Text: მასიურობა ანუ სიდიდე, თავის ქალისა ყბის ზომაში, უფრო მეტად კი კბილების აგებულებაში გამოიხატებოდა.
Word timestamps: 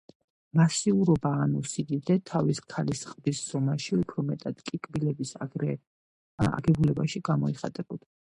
მასიურობა 0.59 1.33
ანუ 1.41 1.59
სიდიდე, 1.71 2.15
თავის 2.29 2.61
ქალისა 2.75 3.11
ყბის 3.11 3.43
ზომაში, 3.51 3.93
უფრო 3.99 4.25
მეტად 4.31 4.65
კი 4.71 4.81
კბილების 4.89 5.35
აგებულებაში 5.49 7.25
გამოიხატებოდა. 7.31 8.09